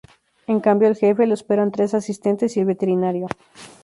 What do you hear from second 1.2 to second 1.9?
lo esperan